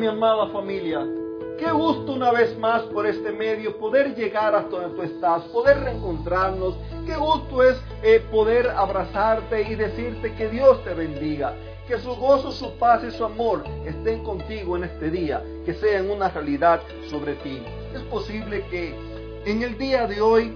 [0.00, 1.06] mi amada familia.
[1.58, 5.78] Qué gusto una vez más por este medio poder llegar hasta donde tú estás, poder
[5.80, 6.74] reencontrarnos.
[7.04, 11.54] Qué gusto es eh, poder abrazarte y decirte que Dios te bendiga.
[11.86, 16.10] Que su gozo, su paz y su amor estén contigo en este día, que sean
[16.10, 16.80] una realidad
[17.10, 17.62] sobre ti.
[17.94, 18.94] Es posible que
[19.44, 20.54] en el día de hoy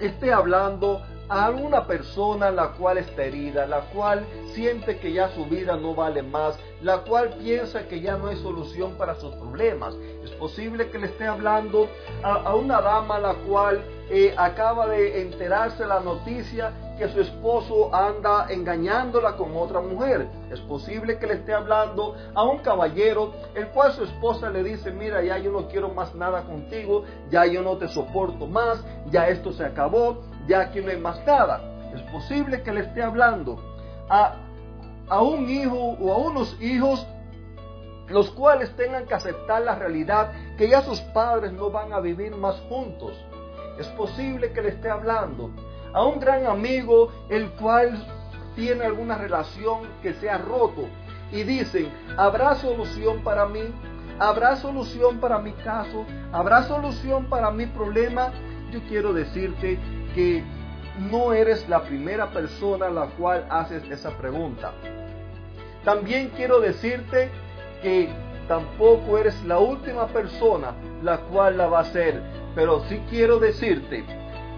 [0.00, 5.46] esté hablando a alguna persona la cual está herida, la cual siente que ya su
[5.46, 9.94] vida no vale más, la cual piensa que ya no hay solución para sus problemas.
[10.24, 11.88] Es posible que le esté hablando
[12.22, 18.46] a, una dama la cual eh, acaba de enterarse la noticia que su esposo anda
[18.50, 20.28] engañándola con otra mujer.
[20.50, 24.90] Es posible que le esté hablando a un caballero el cual su esposa le dice,
[24.90, 29.28] mira, ya yo no quiero más nada contigo, ya yo no te soporto más, ya
[29.28, 31.60] esto se acabó, ya hay más nada.
[31.94, 33.62] Es posible que le esté hablando
[34.08, 34.36] a,
[35.08, 37.06] a un hijo o a unos hijos
[38.08, 42.36] los cuales tengan que aceptar la realidad que ya sus padres no van a vivir
[42.36, 43.12] más juntos.
[43.78, 45.50] Es posible que le esté hablando
[45.92, 48.06] a un gran amigo el cual
[48.54, 50.86] tiene alguna relación que se ha roto
[51.30, 53.62] y dicen, ¿habrá solución para mí?
[54.18, 56.04] ¿Habrá solución para mi caso?
[56.32, 58.30] ¿Habrá solución para mi problema?
[58.70, 59.78] Yo quiero decirte
[60.14, 60.42] que
[61.10, 64.72] no eres la primera persona la cual haces esa pregunta.
[65.84, 67.30] También quiero decirte
[67.82, 68.08] que
[68.46, 72.22] tampoco eres la última persona la cual la va a hacer,
[72.54, 74.04] pero sí quiero decirte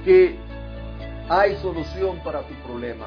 [0.04, 0.36] que
[1.28, 3.06] hay solución para tu problema.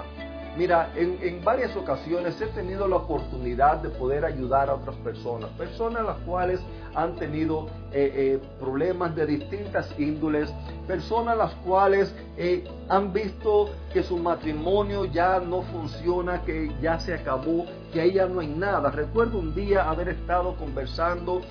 [0.58, 6.04] Mira, en, varias ocasiones he tenido la oportunidad de poder ayudar a otras personas, personas
[6.04, 6.60] las cuales
[6.96, 10.52] han tenido eh, eh, problemas de distintas índoles,
[10.88, 17.14] personas las cuales eh, han visto que su matrimonio ya no funciona, que ya se
[17.14, 18.90] acabó, que ahí ya no hay nada.
[18.90, 21.42] Recuerdo un día haber estado conversando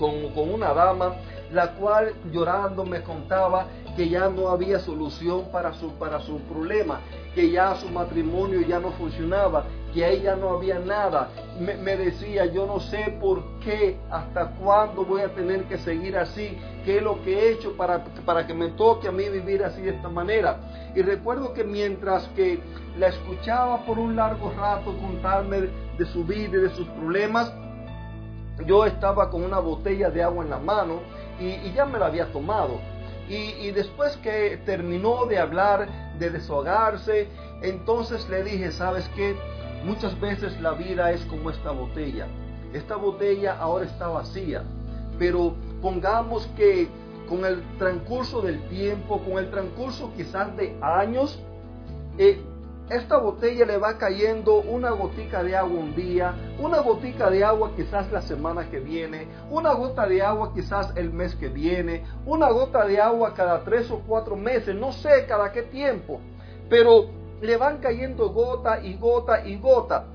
[0.00, 1.14] con, con una dama
[1.52, 7.00] la cual llorando me contaba que ya no había solución para su, para su problema,
[7.34, 11.30] que ya su matrimonio ya no funcionaba, que ahí ya no había nada.
[11.58, 16.58] Me, decía, yo no sé por qué, hasta cuándo voy a tener que seguir así,
[16.84, 19.82] qué es lo que he hecho para, para que me toque a mí vivir así
[19.82, 20.58] de esta manera.
[20.94, 22.60] Y recuerdo que mientras que
[22.98, 25.68] la escuchaba por un largo rato contarme
[25.98, 27.52] de su vida y de sus problemas,
[28.66, 31.00] yo estaba con una botella de agua en la mano
[31.40, 32.80] y, ya me la había tomado.
[33.28, 35.88] Y, después que terminó de hablar,
[36.18, 37.28] de desahogarse,
[37.62, 39.36] entonces le dije, ¿sabes qué?
[39.84, 42.26] Muchas veces la vida es como esta botella.
[42.74, 44.64] Esta botella ahora está vacía,
[45.18, 46.88] pero pongamos que
[47.28, 51.38] con el transcurso del tiempo, con el transcurso quizás de años,
[52.18, 52.42] eh,
[52.90, 57.72] esta botella le va cayendo una gotica de agua un día, una gotica de agua
[57.74, 62.50] quizás la semana que viene, una gota de agua quizás el mes que viene, una
[62.50, 66.20] gota de agua cada tres o cuatro meses, no sé cada qué tiempo,
[66.68, 67.06] pero
[67.40, 70.06] le van cayendo gota y gota y gota.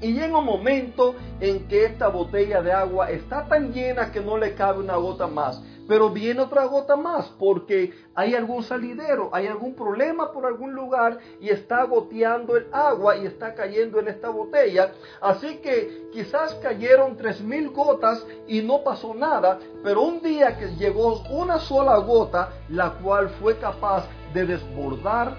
[0.00, 4.36] Y llega un momento en que esta botella de agua está tan llena que no
[4.36, 5.62] le cabe una gota más.
[5.86, 11.18] Pero viene otra gota más porque hay algún salidero, hay algún problema por algún lugar
[11.40, 14.92] y está goteando el agua y está cayendo en esta botella.
[15.20, 20.74] Así que quizás cayeron tres mil gotas y no pasó nada, pero un día que
[20.76, 25.36] llegó una sola gota, la cual fue capaz de desbordar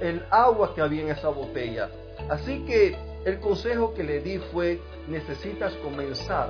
[0.00, 1.88] el agua que había en esa botella.
[2.28, 6.48] Así que el consejo que le di fue, necesitas comenzar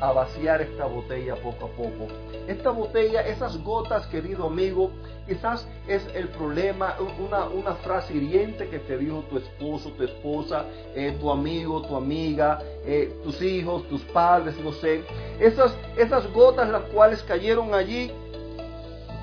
[0.00, 2.08] a vaciar esta botella poco a poco.
[2.46, 4.90] Esta botella, esas gotas, querido amigo,
[5.26, 10.64] quizás es el problema, una, una frase hiriente que te dijo tu esposo, tu esposa,
[10.94, 15.04] eh, tu amigo, tu amiga, eh, tus hijos, tus padres, no sé.
[15.40, 18.10] Esas, esas gotas las cuales cayeron allí,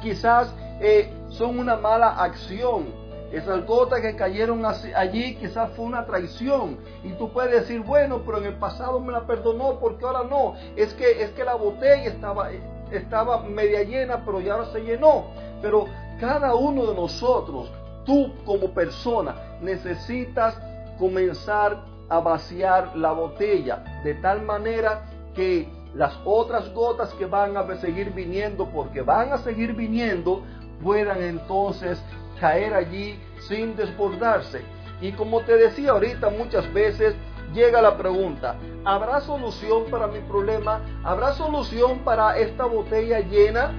[0.02, 6.78] quizás eh, son una mala acción esas gotas que cayeron allí quizás fue una traición.
[7.04, 10.56] Y tú puedes decir, bueno, pero en el pasado me la perdonó porque ahora no.
[10.76, 12.50] Es que, es que la botella estaba,
[12.92, 15.28] estaba media llena, pero ya ahora se llenó.
[15.62, 15.86] Pero
[16.20, 17.72] cada uno de nosotros,
[18.06, 20.60] tú como persona, necesitas
[21.00, 27.76] comenzar a vaciar la botella de tal manera que las otras gotas que van a
[27.78, 30.44] seguir viniendo, porque van a seguir viniendo,
[30.84, 32.02] puedan entonces
[32.40, 34.62] caer allí sin desbordarse.
[35.02, 37.16] Y como te decía ahorita, muchas veces
[37.54, 38.56] llega la pregunta,
[38.86, 40.82] ¿habrá solución para mi problema?
[41.04, 43.74] ¿Habrá solución para esta botella llena?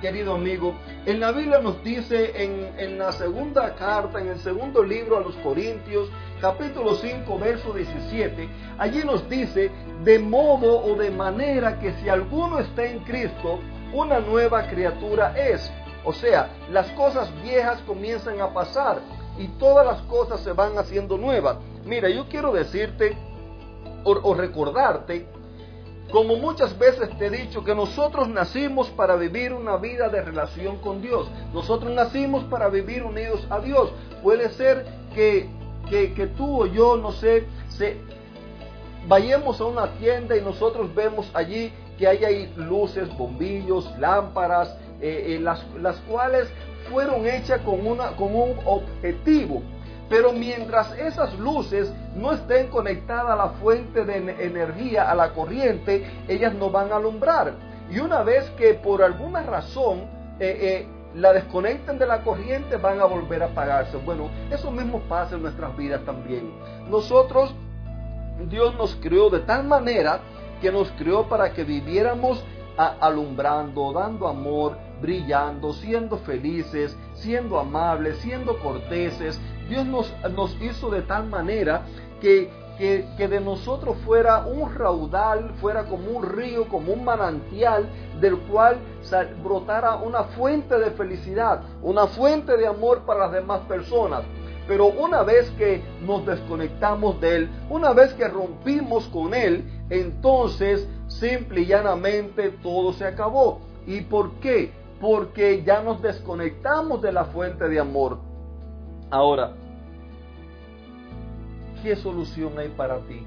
[0.00, 0.74] querido amigo,
[1.06, 5.20] en la Biblia nos dice en, en, la segunda carta, en el segundo libro a
[5.20, 6.10] los Corintios,
[6.40, 8.48] capítulo 5, verso 17,
[8.78, 9.70] allí nos dice,
[10.04, 13.60] de modo o de manera que si alguno está en Cristo,
[13.92, 15.72] una nueva criatura es.
[16.06, 19.00] O sea, las cosas viejas comienzan a pasar
[19.38, 21.56] y todas las cosas se van haciendo nuevas.
[21.84, 23.18] Mira, yo quiero decirte
[24.04, 25.26] o, recordarte,
[26.12, 30.78] como muchas veces te he dicho, que nosotros nacimos para vivir una vida de relación
[30.78, 31.28] con Dios.
[31.52, 33.90] Nosotros nacimos para vivir unidos a Dios.
[34.22, 35.48] Puede ser que,
[35.90, 37.96] que, tú o yo, no sé, se,
[39.08, 45.34] vayamos a una tienda y nosotros vemos allí que hay ahí luces, bombillos, lámparas, eh,
[45.34, 46.48] eh, las, las cuales
[46.90, 49.62] fueron hechas con, una, con un objetivo.
[50.08, 56.08] Pero mientras esas luces no estén conectadas a la fuente de energía, a la corriente,
[56.28, 57.54] ellas no van a alumbrar.
[57.90, 60.04] Y una vez que por alguna razón
[60.38, 63.96] eh, la desconecten de la corriente, van a volver a apagarse.
[63.96, 66.52] Bueno, eso mismo pasa en nuestras vidas también.
[66.88, 67.54] Nosotros,
[68.48, 70.20] Dios nos creó de tal manera
[70.60, 72.44] que nos creó para que viviéramos
[72.76, 79.40] alumbrando, dando amor, brillando, siendo felices, siendo amables, siendo corteses.
[79.68, 81.82] Dios nos, nos hizo de tal manera
[82.20, 87.88] que, que, de nosotros fuera un raudal, fuera como un río, como un manantial
[88.20, 88.78] del cual
[89.42, 94.22] brotara una fuente de felicidad, una fuente de amor para las demás personas.
[94.68, 100.88] Pero una vez que nos desconectamos de Él, una vez que rompimos con Él, entonces
[101.06, 103.60] simple y llanamente todo se acabó.
[103.86, 104.72] ¿Y por qué?
[105.00, 108.18] Porque ya nos desconectamos de la fuente de amor.
[109.10, 109.52] Ahora,
[111.82, 113.26] ¿qué solución hay para ti?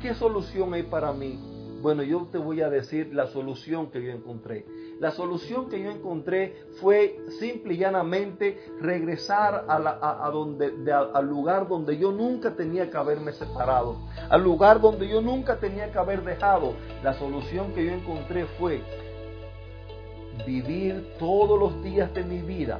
[0.00, 1.38] ¿Qué solución hay para mí?
[1.82, 4.66] Bueno, yo te voy a decir la solución que yo encontré.
[4.98, 11.98] La solución que yo encontré fue simple y llanamente regresar a, donde, al lugar donde
[11.98, 13.98] yo nunca tenía que haberme separado,
[14.30, 16.74] al lugar donde yo nunca tenía que haber dejado.
[17.02, 18.82] La solución que yo encontré fue
[20.44, 22.78] vivir todos los días de mi vida,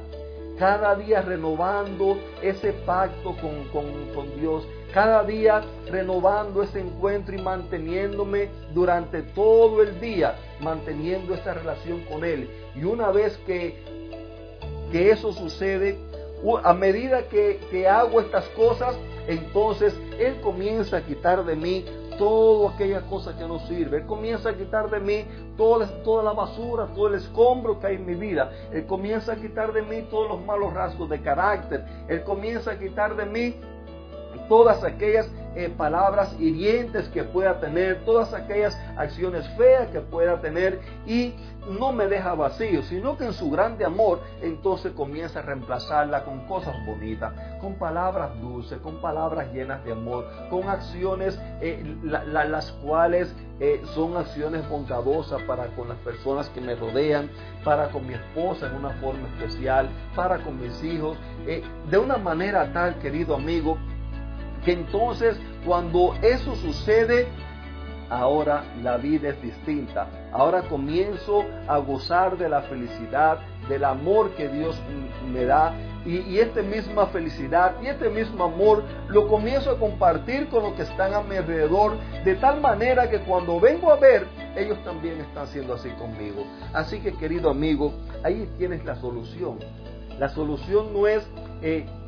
[0.59, 9.21] cada día renovando ese pacto con, Dios, cada día renovando ese encuentro y manteniéndome durante
[9.21, 12.49] todo el día, manteniendo esa relación con Él.
[12.75, 13.77] Y una vez que,
[14.91, 15.97] que eso sucede,
[16.63, 18.95] a medida que, que hago estas cosas,
[19.27, 21.85] entonces Él comienza a quitar de mí
[22.17, 23.97] toda aquella cosa que no sirve.
[23.97, 25.25] Él comienza a quitar de mí
[25.55, 28.51] toda, toda la basura, todo el escombro que hay en mi vida.
[28.71, 31.85] Él comienza a quitar de mí todos los malos rasgos de carácter.
[32.07, 33.55] Él comienza a quitar de mí
[34.47, 40.79] todas aquellas eh, palabras hirientes que pueda tener, todas aquellas acciones feas que pueda tener
[41.07, 41.33] y
[41.79, 46.45] no me deja vacío, sino que en su grande amor entonces comienza a reemplazarla con
[46.45, 53.33] cosas bonitas, con palabras dulces, con palabras llenas de amor, con acciones eh, las cuales
[53.59, 57.31] eh, son acciones bondadosas para con las personas que me rodean,
[57.63, 61.17] para con mi esposa en una forma especial, para con mis hijos,
[61.89, 63.79] de una manera tal, querido amigo,
[64.67, 67.25] que entonces cuando eso sucede,
[68.09, 70.09] ahora la vida es distinta.
[70.33, 74.77] Ahora comienzo a gozar de la felicidad, del amor que Dios
[75.31, 75.73] me da.
[76.05, 80.81] Y, esta misma felicidad y este mismo amor lo comienzo a compartir con los que
[80.81, 84.27] están a mi alrededor, de tal manera que cuando vengo a ver,
[84.57, 86.43] ellos también están siendo así conmigo.
[86.73, 89.59] Así que querido amigo, ahí tienes la solución.
[90.19, 91.25] La solución no es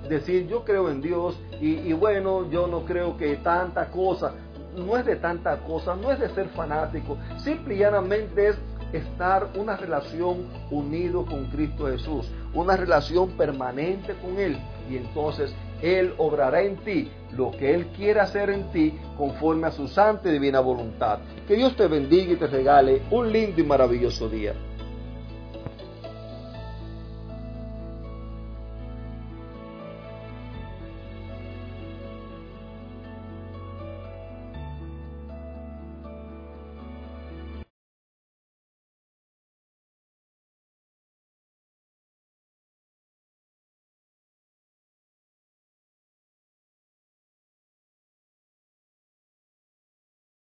[0.07, 4.33] decir yo creo en Dios y, bueno, yo no creo que tanta cosa,
[4.75, 8.57] no es de tanta cosa, no es de ser fanático, simple y llanamente es
[8.93, 14.57] estar una relación unido con Cristo Jesús, una relación permanente con Él
[14.89, 19.71] y entonces Él obrará en ti lo que Él quiere hacer en ti conforme a
[19.71, 21.19] su santa y divina voluntad.
[21.47, 24.53] Que Dios te bendiga y te regale un lindo y maravilloso día.